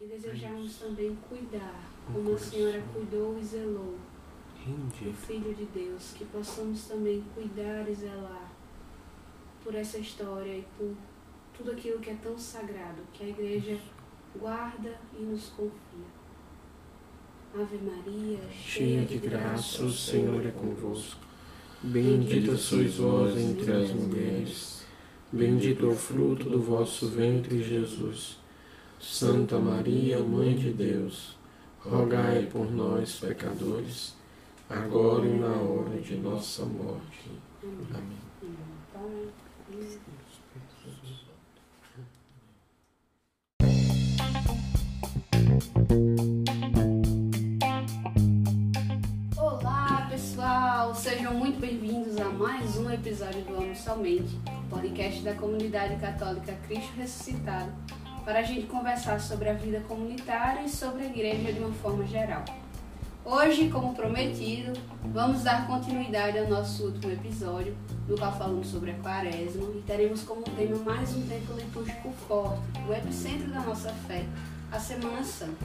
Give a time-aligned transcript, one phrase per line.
[0.00, 3.94] e desejarmos também cuidar, como a Senhora cuidou e zelou.
[4.66, 8.52] Do Filho de Deus, que possamos também cuidar e zelar
[9.62, 10.92] por essa história e por
[11.56, 13.78] tudo aquilo que é tão sagrado, que a igreja
[14.38, 16.16] guarda e nos confia.
[17.54, 21.24] Ave Maria, cheia de graça, o Senhor é convosco.
[21.82, 24.84] Bendita sois vós entre as mulheres,
[25.32, 28.38] bendito é o fruto do vosso ventre, Jesus.
[28.98, 31.36] Santa Maria, Mãe de Deus,
[31.80, 34.14] rogai por nós, pecadores,
[34.68, 37.30] agora e na hora de nossa morte.
[37.94, 38.26] Amém.
[49.36, 50.94] Olá, pessoal!
[50.94, 54.38] Sejam muito bem-vindos a mais um episódio do Amo Somente,
[54.70, 57.72] podcast da comunidade católica Cristo Ressuscitado,
[58.26, 62.04] para a gente conversar sobre a vida comunitária e sobre a igreja de uma forma
[62.06, 62.44] geral.
[63.24, 64.72] Hoje, como prometido,
[65.04, 67.76] vamos dar continuidade ao nosso último episódio,
[68.08, 72.60] no qual falamos sobre a quaresma e teremos como tema mais um tempo litúrgico forte,
[72.88, 74.24] o epicentro da nossa fé,
[74.72, 75.64] a Semana Santa.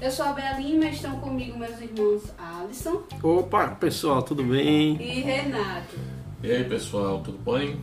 [0.00, 3.02] Eu sou a Bela Lima e estão comigo meus irmãos Alisson.
[3.22, 4.96] Opa, pessoal, tudo bem?
[5.00, 5.96] E Renato.
[6.42, 7.78] E aí, pessoal, tudo bem?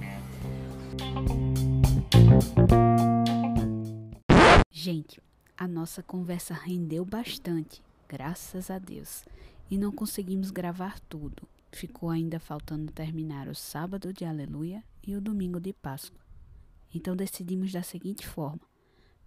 [4.76, 5.22] Gente,
[5.56, 9.24] a nossa conversa rendeu bastante graças a Deus.
[9.70, 11.48] E não conseguimos gravar tudo.
[11.72, 16.20] Ficou ainda faltando terminar o sábado de Aleluia e o domingo de Páscoa.
[16.92, 18.62] Então decidimos da seguinte forma: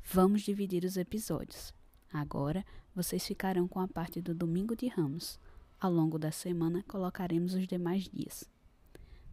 [0.03, 1.72] vamos dividir os episódios.
[2.12, 5.38] Agora vocês ficarão com a parte do domingo de Ramos.
[5.81, 8.50] Ao longo da semana colocaremos os demais dias.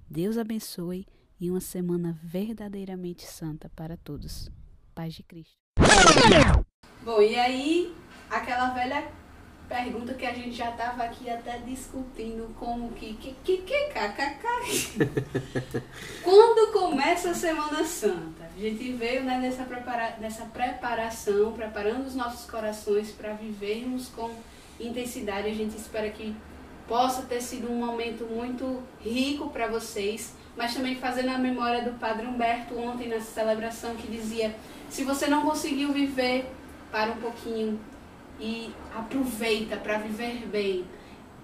[0.08, 1.08] Deus abençoe
[1.39, 4.52] e uma semana verdadeiramente santa para todos.
[4.94, 5.62] Paz de Cristo.
[7.02, 7.94] Bom, e aí,
[8.30, 9.04] aquela velha
[9.68, 15.12] pergunta que a gente já estava aqui até discutindo como que que que que kkk.
[16.23, 18.50] Quando começa a Semana Santa?
[18.56, 24.32] A gente veio né, nessa, prepara nessa preparação, preparando os nossos corações para vivermos com
[24.80, 25.50] intensidade.
[25.50, 26.36] A gente espera que
[26.88, 31.97] possa ter sido um momento muito rico para vocês, mas também fazendo a memória do
[31.99, 34.55] Padre Humberto ontem nessa celebração que dizia:
[34.89, 36.45] se você não conseguiu viver,
[36.91, 37.80] para um pouquinho,
[38.39, 40.86] e aproveita para viver bem.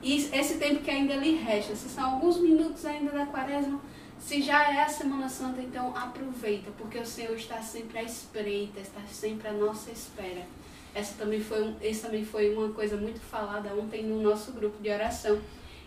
[0.02, 3.82] E esse tempo que ainda lhe resta, se são alguns minutos ainda da quaresma,
[4.20, 8.80] se já é a Semana Santa, então aproveita, porque o Senhor está sempre à espreita,
[8.80, 10.46] está sempre à nossa espera.
[10.94, 14.90] Essa também foi, esse também foi uma coisa muito falada ontem no nosso grupo de
[14.90, 15.40] oração.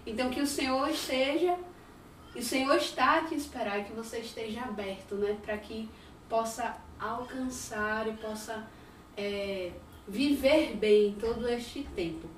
[0.06, 1.56] Então que o Senhor esteja,
[2.34, 5.88] e o Senhor está a te esperar, que você esteja aberto, né, para que
[6.28, 8.66] possa alcançar e possa
[9.16, 9.70] é,
[10.09, 12.28] viver bem todo este tempo.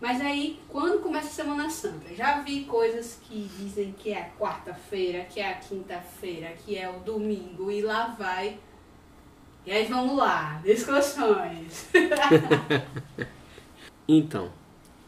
[0.00, 4.30] Mas aí, quando começa a Semana Santa, já vi coisas que dizem que é a
[4.38, 8.58] quarta-feira, que é a quinta-feira, que é o domingo, e lá vai.
[9.66, 11.90] E aí vamos lá, discussões.
[14.08, 14.50] então,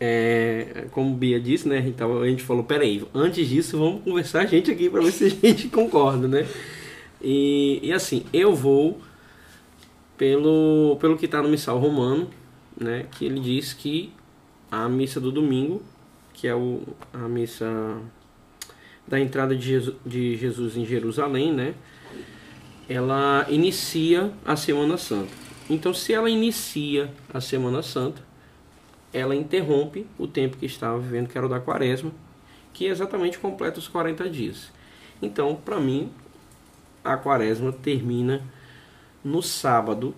[0.04, 1.78] é, como Bia disse, né?
[1.86, 5.26] Então a gente falou, peraí, antes disso vamos conversar a gente aqui para ver se
[5.26, 6.44] a gente concorda, né?
[7.22, 9.00] E, e assim, eu vou
[10.18, 12.28] pelo, pelo que está no missal romano,
[12.76, 14.12] né, que ele diz que
[14.72, 15.80] a missa do domingo,
[16.34, 17.96] que é o, a missa
[19.06, 21.74] da entrada de Jesus, de Jesus em Jerusalém, né,
[22.88, 25.30] ela inicia a Semana Santa.
[25.70, 28.31] Então, se ela inicia a Semana Santa,
[29.12, 32.10] ela interrompe o tempo que estava vivendo, que era o da Quaresma,
[32.72, 34.72] que exatamente completa os 40 dias.
[35.20, 36.10] Então, para mim,
[37.04, 38.42] a Quaresma termina
[39.22, 40.14] no sábado,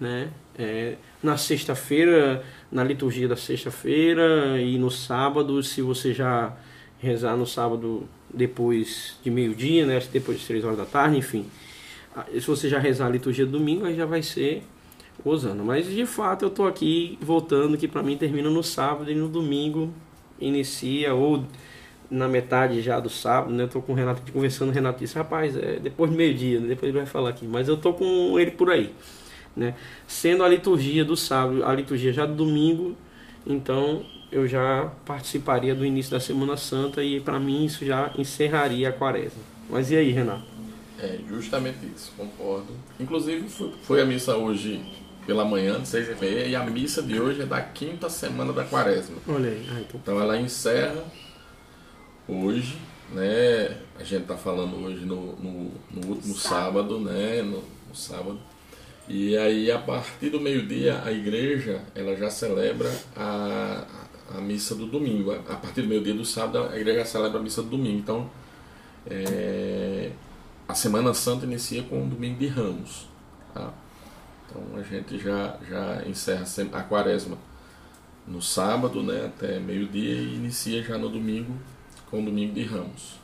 [0.00, 0.30] né?
[0.56, 6.56] É, na sexta-feira, na liturgia da sexta-feira e no sábado, se você já
[6.98, 10.00] rezar no sábado depois de meio-dia, né?
[10.12, 11.46] Depois de três horas da tarde, enfim.
[12.14, 14.64] Ah, se você já rezar a liturgia do domingo, aí já vai ser
[15.24, 15.64] usando.
[15.64, 19.28] Mas de fato eu tô aqui voltando que para mim termina no sábado e no
[19.28, 19.92] domingo
[20.40, 21.44] inicia ou
[22.10, 23.64] na metade já do sábado, né?
[23.64, 26.68] Eu tô com o Renato conversando, o Renato disse, rapaz, é depois do meio-dia, né?
[26.68, 28.94] depois ele vai falar aqui, mas eu tô com ele por aí,
[29.54, 29.74] né?
[30.06, 32.96] Sendo a liturgia do sábado, a liturgia já do domingo,
[33.46, 38.88] então eu já participaria do início da Semana Santa e para mim isso já encerraria
[38.88, 39.42] a quaresma.
[39.68, 40.44] Mas e aí, Renato?
[40.98, 42.72] É justamente isso, concordo.
[42.98, 44.80] Inclusive foi, foi a missa hoje
[45.28, 48.50] pela manhã, de seis e meia, e a missa de hoje é da quinta semana
[48.50, 49.16] da quaresma.
[49.28, 49.68] Olha aí.
[49.70, 50.00] Ah, então...
[50.02, 51.04] então ela encerra
[52.26, 52.78] hoje,
[53.12, 53.76] né?
[54.00, 57.42] A gente está falando hoje no, no, no último sábado, sábado né?
[57.42, 58.40] No, no, sábado.
[59.06, 63.84] E aí, a partir do meio-dia, a igreja ela já celebra a,
[64.34, 65.32] a missa do domingo.
[65.32, 67.98] A partir do meio-dia do sábado, a igreja celebra a missa do domingo.
[67.98, 68.30] Então,
[69.06, 70.10] é,
[70.66, 73.06] a Semana Santa inicia com o domingo de Ramos.
[73.52, 73.74] Tá?
[74.48, 77.36] Então, a gente já, já encerra a quaresma
[78.26, 81.54] no sábado, né, até meio-dia, e inicia já no domingo
[82.10, 83.18] com o domingo de Ramos.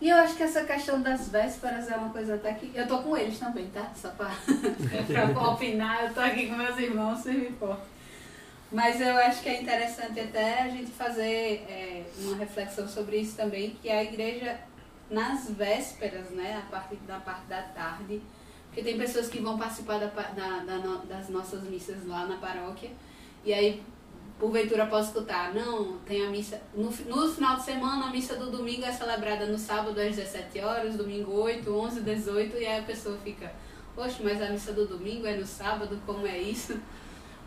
[0.00, 2.70] E eu acho que essa questão das vésperas é uma coisa até que.
[2.74, 3.90] Eu tô com eles também, tá?
[3.94, 4.30] Só pra,
[5.52, 7.78] opinar, eu tô aqui com meus irmãos, se me for.
[8.70, 13.36] Mas eu acho que é interessante até a gente fazer é, uma reflexão sobre isso
[13.36, 14.58] também, que a igreja,
[15.10, 18.20] nas vésperas, né, a partir da parte da tarde,
[18.76, 20.76] porque tem pessoas que vão participar da, da, da,
[21.08, 22.90] das nossas missas lá na paróquia,
[23.42, 23.82] e aí
[24.38, 26.60] porventura posso escutar, não, tem a missa.
[26.74, 30.60] No, no final de semana, a missa do domingo é celebrada no sábado às 17
[30.60, 33.50] horas, domingo 8, 11, 18, e aí a pessoa fica,
[33.94, 36.78] poxa, mas a missa do domingo é no sábado, como é isso?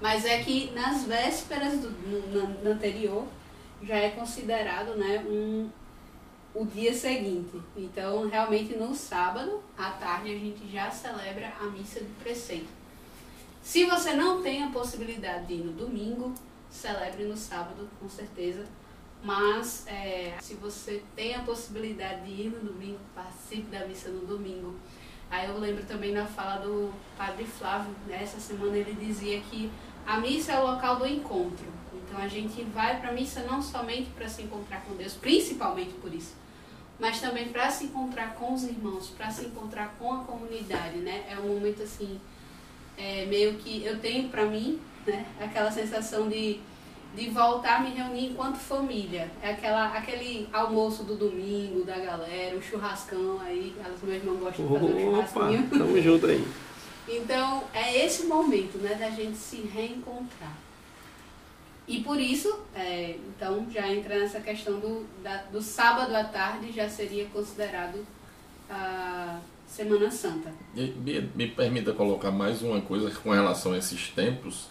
[0.02, 3.28] Mas é que nas vésperas do no, no anterior
[3.84, 5.70] já é considerado né, um,
[6.54, 7.62] o dia seguinte.
[7.76, 12.68] Então, realmente no sábado, à tarde, a gente já celebra a missa de preceito.
[13.62, 16.34] Se você não tem a possibilidade de ir no domingo,
[16.70, 18.66] celebre no sábado, com certeza.
[19.22, 24.26] Mas é, se você tem a possibilidade de ir no domingo, participe da missa no
[24.26, 24.76] domingo.
[25.30, 29.70] Aí eu lembro também na fala do Padre Flávio, nessa né, semana ele dizia que
[30.06, 31.68] a missa é o local do encontro.
[32.10, 35.94] Então a gente vai para a missa não somente para se encontrar com Deus, principalmente
[36.02, 36.34] por isso,
[37.00, 41.24] mas também para se encontrar com os irmãos, para se encontrar com a comunidade, né?
[41.30, 42.20] É um momento assim,
[42.98, 45.26] é, meio que eu tenho para mim né?
[45.40, 46.60] Aquela sensação de,
[47.16, 49.30] de voltar a me reunir enquanto família.
[49.42, 54.68] É aquela, aquele almoço do domingo da galera, o churrascão aí, as minhas irmãs gostam
[54.68, 55.70] de fazer um churrasquinho.
[55.70, 56.46] Tamo junto aí.
[57.12, 60.56] Então, é esse momento, né, da gente se reencontrar.
[61.90, 66.72] E por isso, é, então, já entra nessa questão do, da, do sábado à tarde,
[66.72, 68.06] já seria considerado
[68.70, 70.54] a Semana Santa.
[70.74, 74.70] Me, me permita colocar mais uma coisa com relação a esses tempos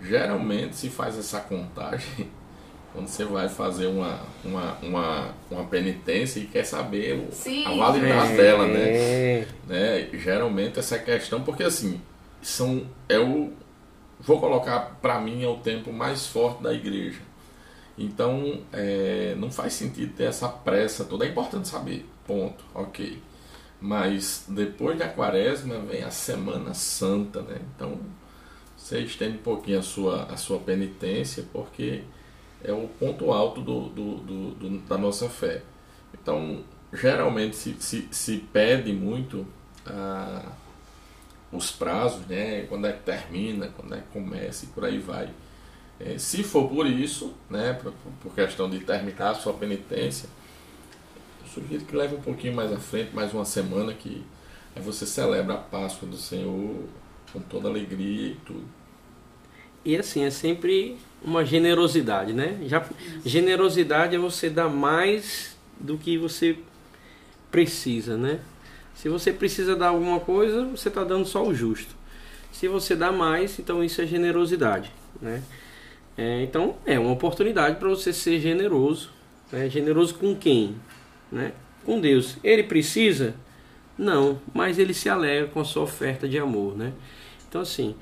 [0.00, 2.28] Geralmente se faz essa contagem
[2.92, 7.64] quando você vai fazer uma, uma, uma, uma penitência e quer saber o, Sim.
[7.66, 8.36] a validade é.
[8.36, 9.46] dela, né?
[9.66, 10.08] né?
[10.12, 12.00] Geralmente essa questão, porque assim,
[12.40, 13.52] são, é o,
[14.20, 17.20] vou colocar para mim é o tempo mais forte da igreja.
[17.96, 21.24] Então é, não faz sentido ter essa pressa toda.
[21.24, 23.22] É importante saber, ponto, ok.
[23.80, 27.60] Mas depois da quaresma vem a Semana Santa, né?
[27.74, 27.98] Então
[28.76, 32.02] você estende um pouquinho a sua, a sua penitência, porque
[32.62, 35.62] é o ponto alto do, do, do, do da nossa fé.
[36.12, 39.46] Então, geralmente se, se, se pede muito
[39.86, 40.52] ah,
[41.54, 42.66] os prazos, né?
[42.68, 45.30] quando é que termina, quando é que começa e por aí vai.
[45.98, 50.28] É, se for por isso, né, por, por questão de terminar a sua penitência,
[51.42, 54.24] eu sugiro que leve um pouquinho mais à frente, mais uma semana, que
[54.74, 56.84] aí você celebra a Páscoa do Senhor
[57.32, 58.64] com toda alegria e tudo.
[59.84, 62.58] E assim, é sempre uma generosidade, né?
[62.66, 62.84] Já,
[63.24, 66.58] generosidade é você dar mais do que você
[67.50, 68.40] precisa, né?
[68.94, 71.94] Se você precisa dar alguma coisa, você está dando só o justo.
[72.52, 75.42] Se você dá mais, então isso é generosidade, né?
[76.16, 79.10] É, então é uma oportunidade para você ser generoso.
[79.50, 79.68] Né?
[79.68, 80.76] Generoso com quem?
[81.30, 81.52] Né?
[81.84, 82.36] Com Deus.
[82.44, 83.34] Ele precisa?
[83.98, 86.92] Não, mas ele se alegra com a sua oferta de amor, né?
[87.48, 87.94] Então, assim,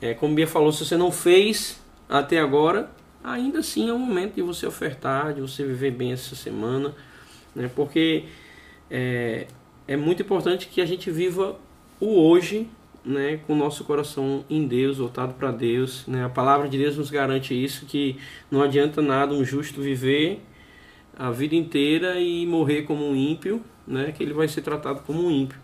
[0.00, 2.90] é, como Bia falou, se você não fez até agora,
[3.22, 6.94] ainda assim é o momento de você ofertar, de você viver bem essa semana,
[7.54, 7.68] né?
[7.74, 8.26] Porque
[8.88, 9.46] é,
[9.90, 11.58] é muito importante que a gente viva
[11.98, 12.68] o hoje,
[13.04, 16.06] né, com o nosso coração em Deus, voltado para Deus.
[16.06, 16.24] Né?
[16.24, 18.16] A palavra de Deus nos garante isso, que
[18.48, 20.42] não adianta nada um justo viver
[21.18, 25.26] a vida inteira e morrer como um ímpio, né, que ele vai ser tratado como
[25.26, 25.58] um ímpio.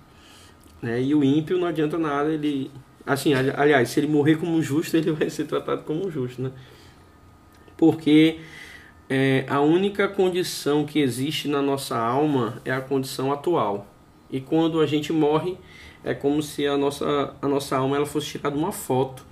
[0.83, 1.01] Né?
[1.01, 2.69] E o ímpio não adianta nada ele
[3.07, 6.51] Assim, aliás, se ele morrer como justo, ele vai ser tratado como justo, né?
[7.77, 8.41] Porque
[9.09, 13.87] é, a única condição que existe na nossa alma é a condição atual.
[14.31, 15.57] E quando a gente morre,
[16.05, 19.25] é como se a nossa, a nossa alma ela fosse tirada uma foto.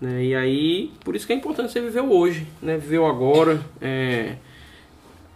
[0.00, 0.24] Né?
[0.24, 2.76] E aí, por isso que é importante você viver hoje, né?
[2.76, 3.62] viver agora.
[3.80, 4.36] É,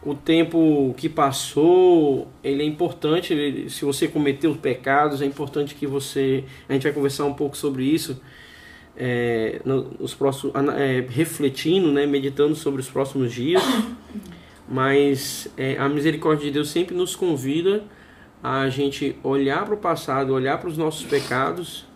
[0.02, 5.86] o tempo que passou, ele é importante, ele, se você cometeu pecados, é importante que
[5.86, 8.20] você, a gente vai conversar um pouco sobre isso,
[8.96, 13.62] é, nos próximos, é, refletindo, né, meditando sobre os próximos dias,
[14.68, 17.84] mas é, a misericórdia de Deus sempre nos convida
[18.42, 21.86] a gente olhar para o passado, olhar para os nossos pecados,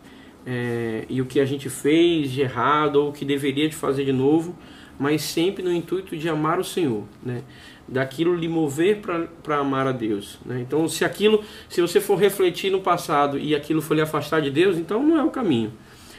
[0.45, 4.05] é, e o que a gente fez de errado ou o que deveria de fazer
[4.05, 4.57] de novo,
[4.99, 7.43] mas sempre no intuito de amar o Senhor, né?
[7.89, 9.01] daquilo lhe mover
[9.43, 10.39] para amar a Deus.
[10.45, 10.61] Né?
[10.61, 14.51] Então, se aquilo, se você for refletir no passado e aquilo for lhe afastar de
[14.51, 15.73] Deus, então não é o caminho.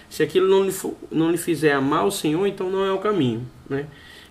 [0.10, 3.00] Se aquilo não lhe, for, não lhe fizer amar o Senhor, então não é o
[3.00, 3.48] caminho.
[3.70, 3.88] Né?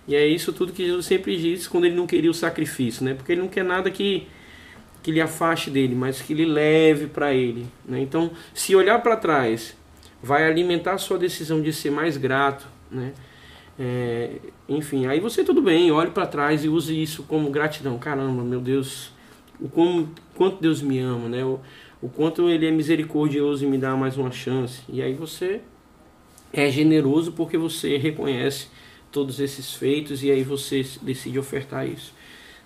[0.07, 3.13] E é isso tudo que Jesus sempre disse quando ele não queria o sacrifício, né?
[3.13, 4.27] porque ele não quer nada que,
[5.03, 7.67] que lhe afaste dele, mas que lhe leve para ele.
[7.85, 7.99] Né?
[7.99, 9.75] Então, se olhar para trás,
[10.21, 12.65] vai alimentar a sua decisão de ser mais grato.
[12.89, 13.11] Né?
[13.77, 14.37] É,
[14.69, 17.99] enfim, aí você tudo bem, olhe para trás e use isso como gratidão.
[17.99, 19.11] Caramba, meu Deus,
[19.59, 21.43] o como, quanto Deus me ama, né?
[21.43, 21.59] O,
[22.01, 24.81] o quanto Ele é misericordioso e me dá mais uma chance.
[24.87, 25.61] E aí você
[26.53, 28.67] é generoso porque você reconhece
[29.11, 32.13] todos esses feitos e aí você decide ofertar isso.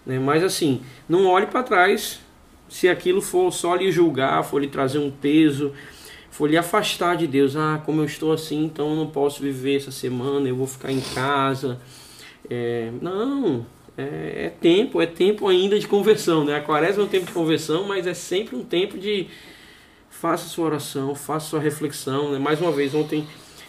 [0.06, 0.20] Né?
[0.20, 2.20] Mas assim, não olhe para trás
[2.70, 5.74] se aquilo for só lhe julgar, for lhe trazer um peso
[6.38, 7.56] for lhe afastar de Deus.
[7.56, 10.92] Ah, como eu estou assim, então eu não posso viver essa semana, eu vou ficar
[10.92, 11.80] em casa.
[12.48, 13.66] É, não,
[13.98, 16.56] é, é, tempo, é tempo ainda de conversão, né?
[16.56, 19.28] A quaresma é um tempo de conversão, mas é sempre um tempo de
[20.12, 22.32] faça sua oração, faça sua reflexão.
[22.32, 22.38] Né?
[22.38, 23.26] Mais uma vez, ontem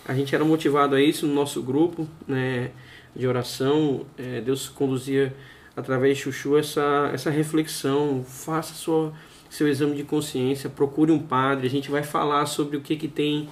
[0.07, 2.71] a gente era motivado a isso no nosso grupo né,
[3.17, 4.05] de oração.
[4.19, 5.35] É, Deus conduzia
[5.79, 8.25] através de Chuchu essa, essa reflexão.
[8.25, 9.13] Faça sua
[9.49, 11.67] seu exame de consciência, procure um padre.
[11.67, 13.49] A gente vai falar sobre o que, que tem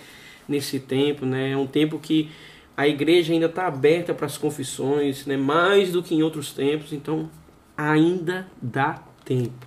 [0.46, 1.52] nesse tempo, né?
[1.52, 2.30] É um tempo que
[2.76, 5.36] a igreja ainda está aberta para as confissões, né?
[5.36, 7.30] Mais do que em outros tempos, então
[7.76, 9.66] ainda dá tempo.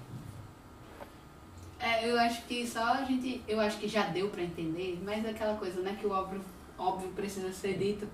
[1.79, 5.23] É, eu acho que só a gente, eu acho que já deu para entender, mas
[5.25, 6.41] é aquela coisa, né, que o óbvio,
[6.77, 8.05] óbvio precisa ser dito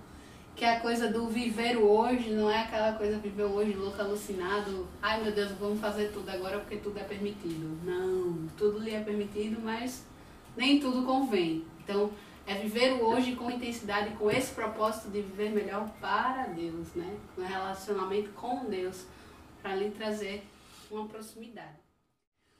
[0.55, 4.01] que a coisa do viver o hoje não é aquela coisa viver o hoje louco,
[4.01, 4.87] alucinado.
[5.01, 7.77] Ai meu Deus, vamos fazer tudo agora porque tudo é permitido.
[7.83, 10.05] Não, tudo lhe é permitido, mas
[10.55, 11.65] nem tudo convém.
[11.83, 12.09] Então,
[12.47, 17.17] é viver o hoje com intensidade, com esse propósito de viver melhor para Deus, né?
[17.35, 19.05] Com relacionamento com Deus,
[19.61, 20.47] para lhe trazer
[20.89, 21.79] uma proximidade.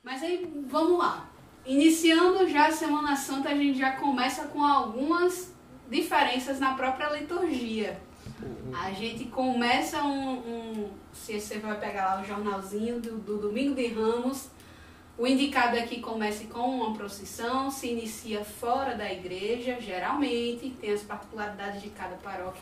[0.03, 1.29] Mas aí, vamos lá.
[1.65, 5.54] Iniciando já a Semana Santa, a gente já começa com algumas
[5.89, 7.99] diferenças na própria liturgia.
[8.73, 13.75] A gente começa um, um, Se você vai pegar lá o jornalzinho do, do Domingo
[13.75, 14.49] de Ramos,
[15.17, 20.91] o indicado é que comece com uma procissão, se inicia fora da igreja, geralmente, tem
[20.91, 22.61] as particularidades de cada paróquia.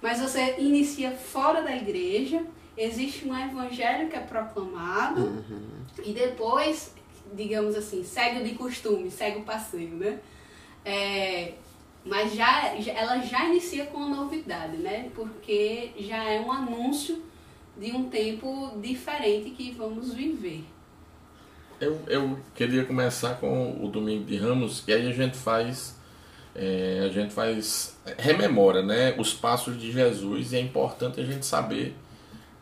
[0.00, 2.42] Mas você inicia fora da igreja,
[2.76, 5.84] existe um evangelho que é proclamado, uhum.
[6.02, 6.94] e depois,
[7.34, 10.18] digamos assim, segue o de costume, segue o passeio, né?
[10.86, 11.52] É,
[12.04, 15.10] mas já, ela já inicia com uma novidade, né?
[15.14, 17.22] Porque já é um anúncio
[17.76, 20.64] de um tempo diferente que vamos viver.
[21.80, 25.98] Eu, eu queria começar com o Domingo de Ramos, e aí a gente faz,
[26.54, 29.14] é, a gente faz, rememora, né?
[29.18, 31.96] Os passos de Jesus, e é importante a gente saber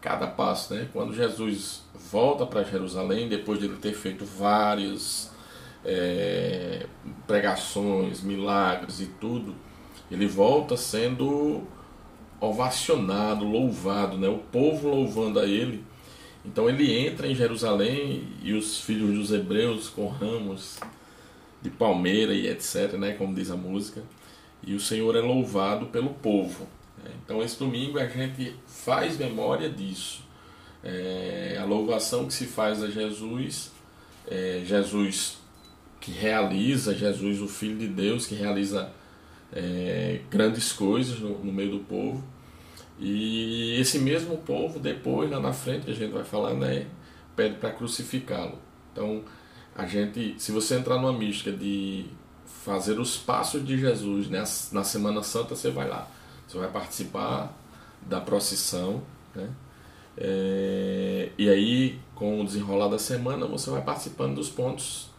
[0.00, 0.88] cada passo, né?
[0.92, 5.30] Quando Jesus volta para Jerusalém, depois de ele ter feito vários
[5.84, 6.86] é,
[7.32, 9.54] pregações, milagres e tudo,
[10.10, 11.62] ele volta sendo
[12.38, 14.28] ovacionado, louvado, né?
[14.28, 15.82] o povo louvando a ele.
[16.44, 20.78] Então ele entra em Jerusalém e os filhos dos hebreus com ramos
[21.62, 23.14] de palmeira e etc, né?
[23.14, 24.02] como diz a música,
[24.62, 26.66] e o Senhor é louvado pelo povo.
[27.02, 27.12] Né?
[27.24, 30.22] Então esse domingo a gente faz memória disso.
[30.84, 33.72] É, a louvação que se faz a Jesus,
[34.28, 35.40] é, Jesus
[36.02, 38.90] que realiza, Jesus, o Filho de Deus, que realiza
[39.52, 42.24] é, grandes coisas no, no, meio do povo.
[42.98, 46.86] E esse mesmo povo, depois, lá na frente, a gente vai falar, né,
[47.36, 48.58] pede para crucificá-lo.
[48.92, 49.22] Então,
[49.76, 52.06] a gente, se você entrar numa mística de
[52.64, 54.42] fazer os passos de Jesus né,
[54.72, 56.10] na Semana Santa, você vai lá.
[56.48, 57.56] Você vai participar
[58.02, 59.02] da procissão,
[59.34, 59.48] né?
[60.16, 65.11] É, e aí, com o desenrolar da semana, você vai participando dos pontos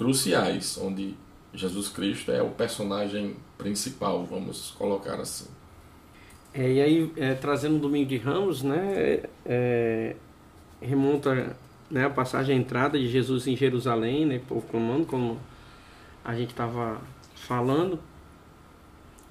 [0.00, 1.14] cruciais, onde
[1.52, 5.44] Jesus Cristo é o personagem principal, vamos colocar assim.
[6.54, 10.16] É, e aí, é, trazendo o Domingo de Ramos, né, é,
[10.80, 11.54] remonta
[11.90, 15.38] né, a passagem, a entrada de Jesus em Jerusalém, né, povo clamando, como
[16.24, 16.98] a gente estava
[17.34, 18.00] falando.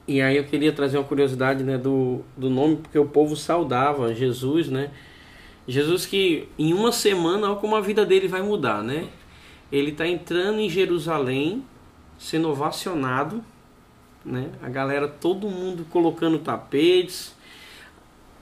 [0.08, 4.14] E aí eu queria trazer uma curiosidade né, do, do nome, porque o povo saudava
[4.14, 4.92] Jesus, né?
[5.68, 9.08] Jesus que em uma semana, olha como a vida dele vai mudar, né?
[9.72, 11.64] Ele está entrando em Jerusalém,
[12.18, 13.44] sendo ovacionado,
[14.26, 14.50] né?
[14.62, 17.36] A galera, todo mundo colocando tapetes,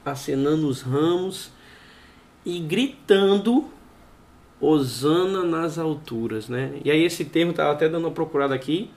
[0.05, 1.51] acenando os ramos
[2.45, 3.69] e gritando
[4.59, 6.79] Osana nas alturas, né?
[6.83, 8.89] E aí esse termo estava até dando uma procurada aqui.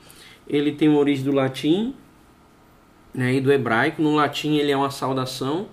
[0.48, 1.94] ele tem uma origem do latim
[3.12, 4.00] né, e do hebraico.
[4.00, 5.68] No latim ele é uma saudação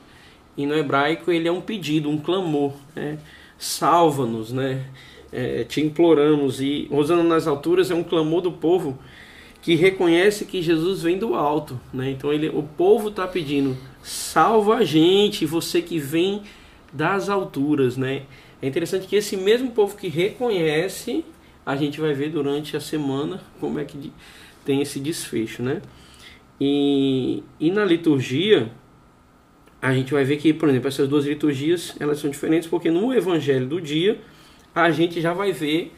[0.58, 2.74] e no hebraico ele é um pedido, um clamor.
[2.96, 3.18] Né?
[3.58, 4.86] Salva-nos, né?
[5.32, 6.62] É, te imploramos.
[6.62, 8.98] E Rosana nas alturas é um clamor do povo
[9.62, 11.80] que reconhece que Jesus vem do alto.
[11.94, 12.12] Né?
[12.12, 16.44] Então ele, o povo está pedindo, salva a gente, você que vem
[16.94, 17.98] das alturas.
[17.98, 18.24] Né?
[18.62, 21.26] É interessante que esse mesmo povo que reconhece,
[21.66, 24.14] a gente vai ver durante a semana como é que
[24.64, 25.62] tem esse desfecho.
[25.62, 25.82] Né?
[26.60, 28.72] E, e na liturgia,
[29.82, 33.14] a gente vai ver que, por exemplo, essas duas liturgias elas são diferentes porque no
[33.14, 34.20] evangelho do dia
[34.84, 35.94] a gente já vai ver,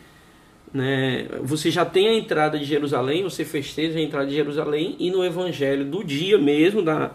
[0.73, 5.09] né, você já tem a entrada de Jerusalém, você festeja a entrada de Jerusalém e
[5.09, 7.11] no evangelho do dia mesmo da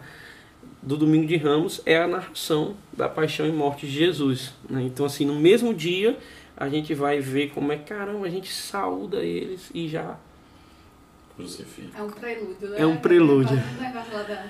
[0.82, 4.52] do domingo de Ramos é a narração da paixão e morte de Jesus.
[4.68, 4.82] Né?
[4.82, 6.18] Então assim, no mesmo dia
[6.54, 10.18] a gente vai ver como é caramba a gente saúda eles e já
[11.36, 11.98] crucifica.
[11.98, 12.80] É um prelúdio, né?
[12.80, 13.56] É um prelúdio.
[13.56, 14.46] Um negócio lá da,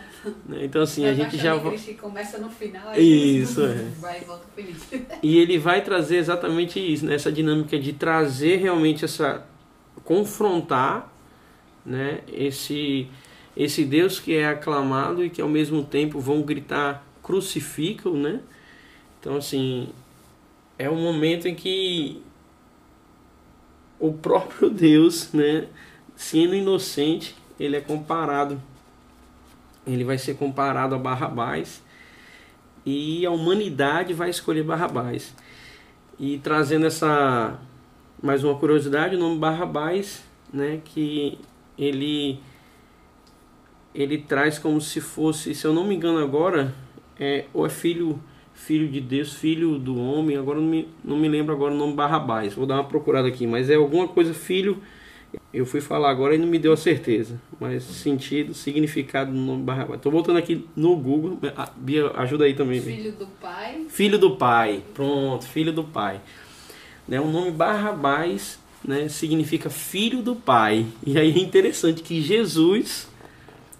[0.62, 2.88] Então assim, a gente já Cristo, começa no final.
[2.88, 3.74] aí Isso, é.
[3.98, 4.76] Vai e volta feliz.
[5.22, 7.14] E ele vai trazer exatamente isso, né?
[7.14, 9.46] essa dinâmica de trazer realmente essa.
[10.04, 11.12] confrontar
[11.84, 12.20] né?
[12.32, 13.08] esse,
[13.56, 18.40] esse Deus que é aclamado e que ao mesmo tempo vão gritar crucificam, né?
[19.18, 19.88] Então, assim,
[20.78, 22.22] é um momento em que
[23.98, 25.66] o próprio Deus, né?
[26.16, 28.60] Sendo inocente, ele é comparado.
[29.86, 31.82] Ele vai ser comparado a Barrabás
[32.86, 35.34] e a humanidade vai escolher Barrabás.
[36.18, 37.58] E trazendo essa
[38.22, 41.38] mais uma curiosidade, o nome Barrabás, né, que
[41.76, 42.38] ele
[43.94, 46.74] ele traz como se fosse, se eu não me engano agora,
[47.18, 48.20] é ou é filho
[48.52, 51.94] filho de Deus, filho do homem, agora não me, não me lembro agora o nome
[51.94, 52.54] Barrabás.
[52.54, 54.80] Vou dar uma procurada aqui, mas é alguma coisa filho
[55.54, 59.62] eu fui falar agora e não me deu a certeza, mas sentido, significado do nome
[59.62, 59.98] Barrabás.
[59.98, 61.38] Estou voltando aqui no Google.
[61.56, 62.80] A Bia, ajuda aí também.
[62.80, 63.86] Filho do pai.
[63.88, 64.82] Filho do pai.
[64.92, 66.20] Pronto, filho do pai.
[67.06, 70.86] Né, o nome Barrabás né, significa filho do pai.
[71.06, 73.08] E aí é interessante que Jesus,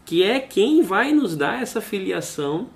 [0.04, 2.68] que é quem vai nos dar essa filiação,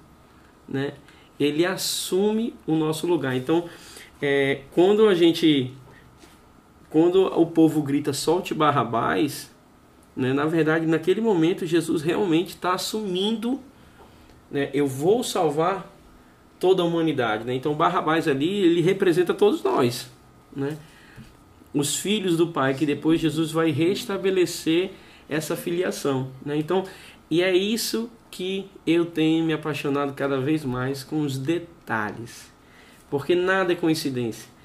[0.69, 0.95] né,
[1.39, 3.37] ele assume o nosso lugar.
[3.37, 3.69] Então,
[4.21, 5.73] é, quando a gente
[6.91, 9.51] quando o povo grita solte Barrabás,
[10.17, 13.61] né, na verdade, naquele momento, Jesus realmente está assumindo,
[14.51, 15.95] né, eu vou salvar
[16.59, 17.45] toda a humanidade.
[17.45, 17.55] Né?
[17.55, 20.11] Então, Barrabás ali, ele representa todos nós.
[20.55, 20.77] Né?
[21.73, 24.91] Os filhos do Pai, que depois Jesus vai restabelecer
[25.29, 26.31] essa filiação.
[26.45, 26.57] Né?
[26.57, 26.85] Então,
[27.31, 32.51] e é isso que eu tenho me apaixonado cada vez mais com os detalhes.
[33.11, 34.58] Porque nada é coincidência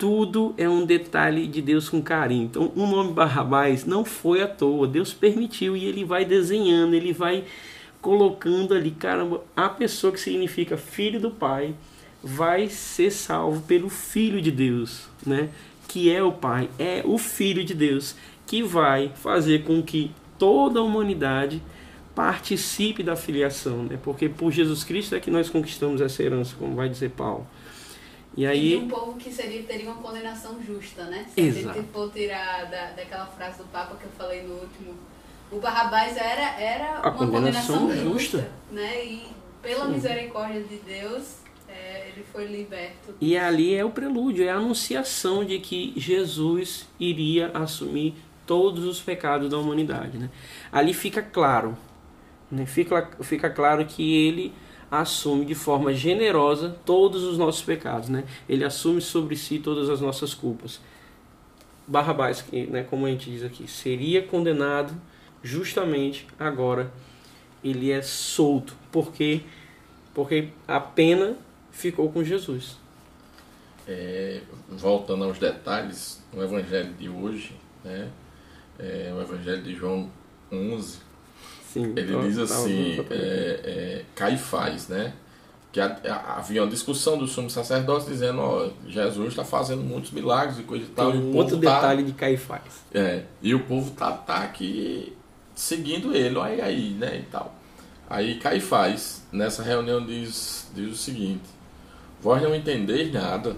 [0.00, 2.44] tudo é um detalhe de Deus com carinho.
[2.44, 4.88] Então, o nome Barrabás não foi à toa.
[4.88, 7.44] Deus permitiu e ele vai desenhando, ele vai
[8.00, 11.74] colocando ali, caramba, a pessoa que significa filho do Pai
[12.24, 15.50] vai ser salvo pelo Filho de Deus, né?
[15.86, 20.80] Que é o Pai, é o Filho de Deus, que vai fazer com que toda
[20.80, 21.62] a humanidade
[22.14, 23.98] participe da filiação, né?
[24.02, 27.46] Porque por Jesus Cristo é que nós conquistamos essa herança, como vai dizer Paulo.
[28.36, 28.74] E aí.
[28.74, 31.26] E um povo que seria, teria uma condenação justa, né?
[31.34, 31.70] Se Exato.
[31.70, 34.94] a gente for tirar da, daquela frase do Papa que eu falei no último,
[35.50, 38.38] o Barrabás era, era A uma condenação condenação justa.
[38.38, 39.04] justa, né?
[39.04, 39.26] E
[39.60, 39.92] pela Sim.
[39.92, 41.38] misericórdia de Deus,
[41.68, 43.14] é, ele foi liberto.
[43.20, 48.14] E ali é o prelúdio, é a anunciação de que Jesus iria assumir
[48.46, 50.18] todos os pecados da humanidade.
[50.18, 50.30] Né?
[50.72, 51.76] Ali fica claro,
[52.50, 52.64] né?
[52.64, 54.52] fica, fica claro que ele
[54.90, 58.08] assume de forma generosa todos os nossos pecados.
[58.08, 58.24] Né?
[58.48, 60.80] Ele assume sobre si todas as nossas culpas.
[61.86, 64.94] Barrabás, né, como a gente diz aqui, seria condenado
[65.42, 66.92] justamente agora.
[67.62, 68.74] Ele é solto.
[68.92, 69.42] Por quê?
[70.14, 71.36] Porque a pena
[71.70, 72.76] ficou com Jesus.
[73.86, 78.08] É, voltando aos detalhes, no Evangelho de hoje, né,
[78.78, 80.08] é, o Evangelho de João
[80.52, 80.98] 11,
[81.72, 83.18] Sim, ele tá- diz tá- assim, tá- tá- é,
[83.64, 85.12] é, Caifás, né?
[85.72, 90.10] Que a- a- havia uma discussão do sumo sacerdote dizendo, ó, Jesus está fazendo muitos
[90.10, 91.12] milagres e coisa e tal.
[91.12, 92.62] Tem um outro tá- detalhe de Caifás.
[92.92, 95.16] É, e o povo tá, tá aqui
[95.54, 97.54] seguindo ele, olha aí, né, e tal.
[98.08, 101.44] Aí Caifás, nessa reunião, diz, diz o seguinte,
[102.20, 103.54] vós não entendeis nada,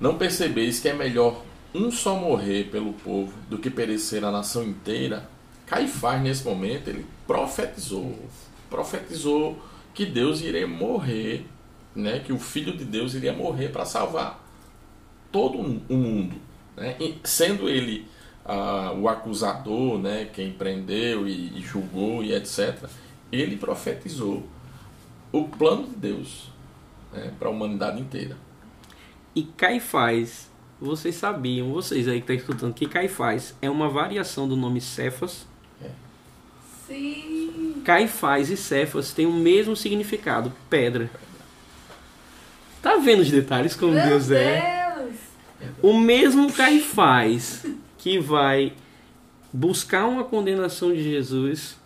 [0.00, 1.42] não percebeis que é melhor
[1.74, 5.28] um só morrer pelo povo do que perecer a nação inteira?
[5.70, 8.18] Caifás, nesse momento, ele profetizou,
[8.68, 9.56] profetizou
[9.94, 11.46] que Deus iria morrer,
[11.94, 14.44] né, que o Filho de Deus iria morrer para salvar
[15.30, 16.34] todo o mundo,
[16.76, 16.96] né?
[17.22, 18.08] Sendo ele
[18.44, 22.88] a, o acusador, né, quem prendeu e, e julgou e etc.,
[23.30, 24.44] ele profetizou
[25.30, 26.50] o plano de Deus
[27.12, 28.36] né, para a humanidade inteira.
[29.36, 34.56] E Caifás, vocês sabiam, vocês aí que estão escutando, que Caifás é uma variação do
[34.56, 35.48] nome Cefas.
[36.90, 37.82] Sim.
[37.84, 41.08] Caifás e Cefas têm o mesmo significado, pedra.
[42.82, 44.96] Tá vendo os detalhes como Meu Deus é?
[44.96, 45.14] Deus!
[45.80, 47.64] O mesmo Caifás
[47.96, 48.72] que vai
[49.52, 51.76] buscar uma condenação de Jesus,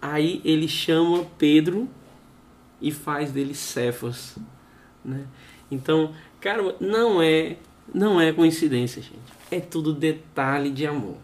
[0.00, 1.88] aí ele chama Pedro
[2.80, 4.36] e faz dele Cefas,
[5.04, 5.24] né?
[5.70, 7.56] Então, cara, não é,
[7.92, 9.18] não é coincidência, gente.
[9.50, 11.16] É tudo detalhe de amor.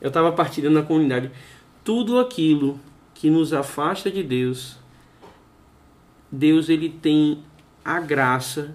[0.00, 1.30] Eu estava partilhando na comunidade
[1.84, 2.78] tudo aquilo
[3.14, 4.76] que nos afasta de Deus.
[6.30, 7.42] Deus ele tem
[7.84, 8.74] a graça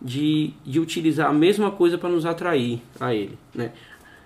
[0.00, 3.38] de, de utilizar a mesma coisa para nos atrair a Ele.
[3.54, 3.72] Né?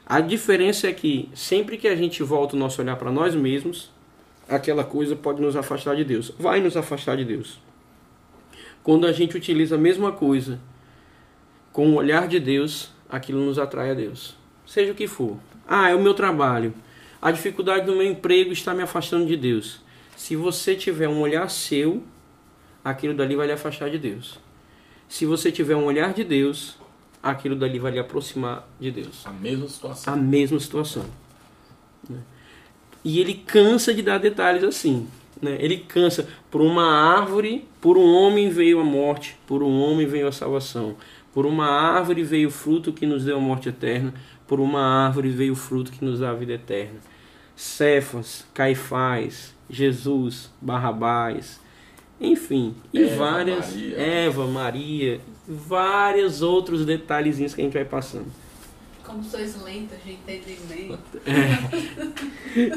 [0.04, 3.90] A diferença é que sempre que a gente volta o nosso olhar para nós mesmos,
[4.48, 6.32] aquela coisa pode nos afastar de Deus.
[6.38, 7.60] Vai nos afastar de Deus.
[8.82, 10.58] Quando a gente utiliza a mesma coisa
[11.72, 14.34] com o olhar de Deus, aquilo nos atrai a Deus.
[14.66, 15.36] Seja o que for.
[15.66, 16.72] Ah, é o meu trabalho.
[17.20, 19.80] A dificuldade do meu emprego está me afastando de Deus.
[20.16, 22.02] Se você tiver um olhar seu,
[22.84, 24.38] aquilo dali vai lhe afastar de Deus.
[25.08, 26.76] Se você tiver um olhar de Deus,
[27.22, 29.26] aquilo dali vai lhe aproximar de Deus.
[29.26, 30.12] A mesma situação.
[30.12, 31.04] A mesma situação.
[32.08, 32.18] né?
[33.04, 35.08] E ele cansa de dar detalhes assim.
[35.40, 35.56] né?
[35.60, 36.28] Ele cansa.
[36.50, 36.84] Por uma
[37.18, 40.96] árvore, por um homem veio a morte, por um homem veio a salvação.
[41.32, 44.14] Por uma árvore veio o fruto que nos deu a morte eterna,
[44.46, 46.98] por uma árvore veio o fruto que nos dá a vida eterna.
[47.54, 51.60] Cefas, Caifás, Jesus, Barrabás,
[52.20, 53.96] enfim, e Eva, várias Maria.
[53.98, 58.26] Eva, Maria, vários outros detalhezinhos que a gente vai passando.
[59.04, 60.98] Como sois lentos de entendimento.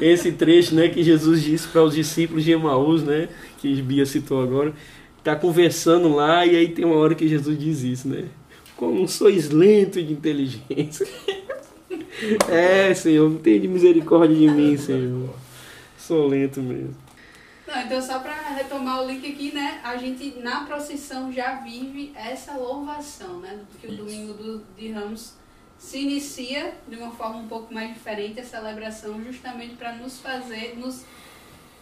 [0.01, 4.41] Esse trecho, né, que Jesus disse para os discípulos de Emaús, né, que Bia citou
[4.41, 4.73] agora,
[5.23, 8.25] tá conversando lá e aí tem uma hora que Jesus diz isso, né?
[8.81, 11.05] Como sois lento de inteligência.
[12.49, 15.33] É, Senhor, tenha misericórdia de mim, Senhor.
[15.97, 16.95] Sou lento mesmo.
[17.67, 19.81] Não, então só para retomar o link aqui, né?
[19.83, 23.59] A gente na procissão já vive essa louvação, né?
[23.79, 25.33] Que o domingo do, de Ramos
[25.77, 30.77] se inicia de uma forma um pouco mais diferente a celebração, justamente para nos fazer,
[30.77, 31.03] nos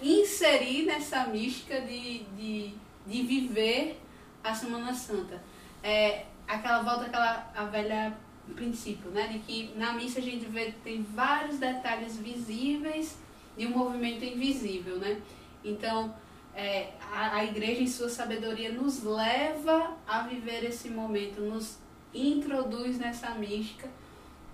[0.02, 2.74] inserir nessa mística de, de,
[3.06, 4.00] de viver
[4.44, 5.42] a Semana Santa.
[5.84, 8.18] É, aquela volta àquela a velha
[8.56, 9.28] princípio, né?
[9.28, 13.18] De que na missa a gente vê tem vários detalhes visíveis
[13.56, 15.22] de um movimento invisível, né?
[15.64, 16.14] Então,
[16.56, 21.78] é, a, a igreja, em sua sabedoria, nos leva a viver esse momento, nos
[22.14, 23.88] introduz nessa mística,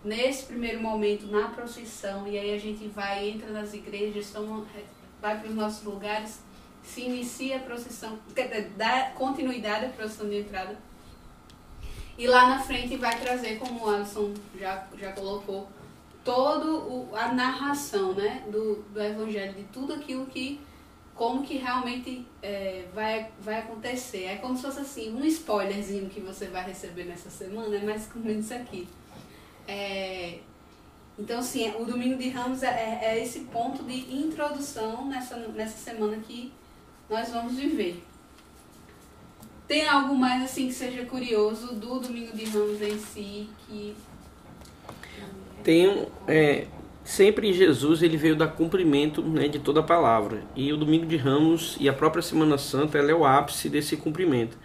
[0.03, 4.65] nesse primeiro momento, na procissão, e aí a gente vai, entra nas igrejas, toma,
[5.21, 6.43] vai para os nossos lugares,
[6.83, 8.19] se inicia a procissão,
[8.75, 10.77] dá continuidade à procissão de entrada,
[12.17, 15.67] e lá na frente vai trazer, como o Alisson já, já colocou,
[16.23, 20.59] todo o, a narração né, do, do evangelho, de tudo aquilo que
[21.13, 24.25] como que realmente é, vai, vai acontecer.
[24.25, 28.09] É como se fosse assim, um spoilerzinho que você vai receber nessa semana, é mais
[28.13, 28.85] ou menos isso aqui.
[29.65, 30.39] É,
[31.17, 35.77] então, sim, o Domingo de Ramos é, é, é esse ponto de introdução nessa, nessa
[35.77, 36.51] semana que
[37.09, 38.03] nós vamos viver.
[39.67, 43.95] Tem algo mais assim que seja curioso do Domingo de Ramos em si que
[45.63, 46.67] Tem é,
[47.03, 50.43] sempre Jesus ele veio dar cumprimento né, de toda a palavra.
[50.55, 53.97] E o Domingo de Ramos e a própria Semana Santa ela é o ápice desse
[53.97, 54.57] cumprimento.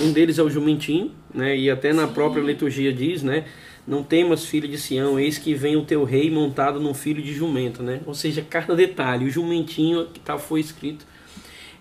[0.00, 2.14] Um deles é o jumentinho, né, e até na Sim.
[2.14, 3.44] própria liturgia diz, né,
[3.86, 7.34] não temas filho de Sião, eis que vem o teu rei montado num filho de
[7.34, 8.00] jumento, né?
[8.06, 11.04] Ou seja, cada detalhe, o jumentinho que tá, foi escrito.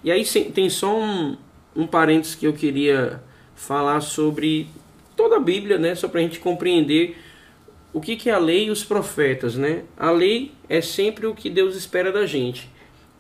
[0.04, 1.38] E aí tem só um,
[1.76, 3.22] um parênteses que eu queria
[3.56, 4.68] falar sobre
[5.16, 7.18] toda a Bíblia, né, só para a gente compreender
[7.94, 9.84] o que, que é a lei e os profetas, né?
[9.98, 12.70] A lei é sempre o que Deus espera da gente.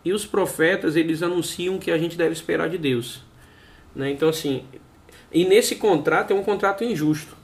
[0.03, 3.21] E os profetas, eles anunciam o que a gente deve esperar de Deus.
[3.95, 4.11] Né?
[4.11, 4.63] Então, assim,
[5.31, 7.35] e nesse contrato é um contrato injusto.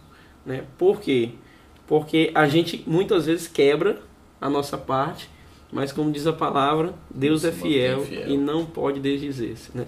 [0.46, 0.64] Né?
[0.78, 1.32] Por quê?
[1.86, 4.02] Porque a gente muitas vezes quebra
[4.40, 5.30] a nossa parte,
[5.72, 8.30] mas como diz a palavra, Deus Se é fiel, fiel.
[8.30, 9.78] e não pode desdizer-se.
[9.78, 9.86] Né?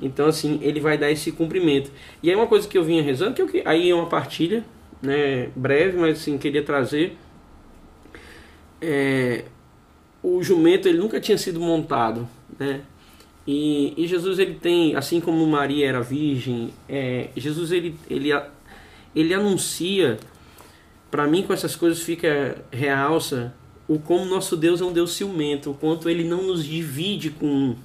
[0.00, 1.90] Então, assim, ele vai dar esse cumprimento.
[2.22, 4.64] E aí uma coisa que eu vinha rezando, que eu, aí é uma partilha,
[5.00, 7.16] né, breve, mas assim, queria trazer.
[8.80, 9.44] É,
[10.22, 12.28] o jumento ele nunca tinha sido montado,
[12.58, 12.82] né?
[13.46, 18.30] E, e Jesus ele tem, assim como Maria era virgem, é, Jesus ele, ele,
[19.14, 20.18] ele anuncia
[21.10, 23.54] para mim com essas coisas fica realça
[23.86, 27.76] o como nosso Deus é um Deus ciumento, o quanto ele não nos divide com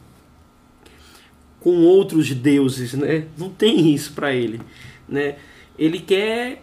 [1.59, 3.25] com outros deuses, né?
[3.37, 4.61] Não tem isso para ele,
[5.07, 5.35] né?
[5.77, 6.61] Ele quer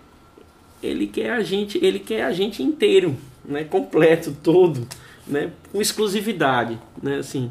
[0.82, 3.64] ele quer a gente, ele quer a gente inteiro, né?
[3.64, 4.86] Completo, todo,
[5.26, 5.52] né?
[5.72, 7.18] Com exclusividade, né?
[7.18, 7.50] Assim,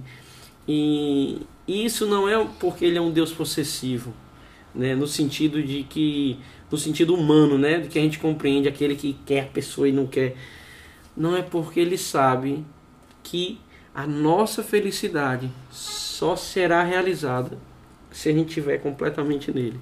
[0.67, 4.13] e isso não é porque ele é um Deus possessivo,
[4.73, 4.95] né?
[4.95, 6.37] No sentido de que
[6.71, 7.79] no sentido humano, né?
[7.79, 10.35] Do que a gente compreende aquele que quer a pessoa e não quer.
[11.15, 12.63] Não é porque ele sabe
[13.23, 13.57] que
[13.95, 17.57] a nossa felicidade só será realizada
[18.11, 19.79] se a gente estiver completamente nele.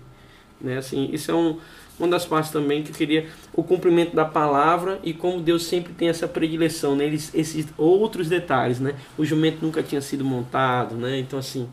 [0.62, 0.78] Né?
[0.78, 1.60] Assim, isso é um,
[1.98, 5.94] uma das partes também que eu queria o cumprimento da palavra e como Deus sempre
[5.94, 7.40] tem essa predileção neles né?
[7.40, 8.96] esses outros detalhes, né?
[9.18, 11.18] O jumento nunca tinha sido montado, né?
[11.18, 11.68] Então assim,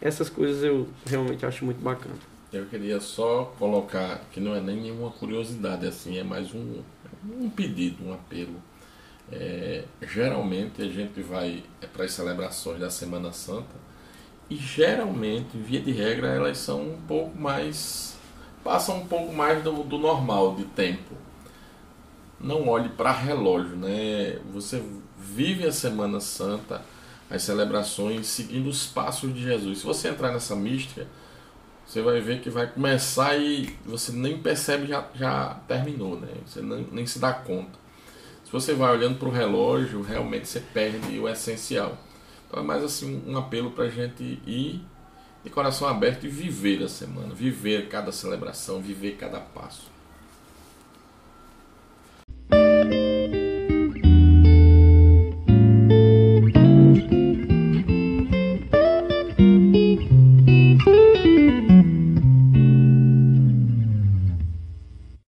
[0.00, 2.14] essas coisas eu realmente acho muito bacana.
[2.52, 6.80] Eu queria só colocar que não é nem nenhuma curiosidade, assim, é mais um,
[7.24, 8.69] um pedido, um apelo.
[9.32, 11.62] É, geralmente a gente vai
[11.92, 13.90] para as celebrações da Semana Santa
[14.50, 18.16] e geralmente, via de regra, elas são um pouco mais.
[18.64, 21.14] passam um pouco mais do, do normal de tempo.
[22.40, 24.40] Não olhe para relógio, né?
[24.52, 24.82] Você
[25.16, 26.82] vive a Semana Santa,
[27.30, 29.78] as celebrações, seguindo os passos de Jesus.
[29.78, 31.06] Se você entrar nessa mística,
[31.86, 36.28] você vai ver que vai começar e você nem percebe já, já terminou, né?
[36.44, 37.79] Você nem, nem se dá conta.
[38.50, 41.96] Se você vai olhando para o relógio, realmente você perde o essencial.
[42.48, 44.84] Então é mais assim um apelo para a gente ir
[45.44, 49.88] de coração aberto e viver a semana, viver cada celebração, viver cada passo.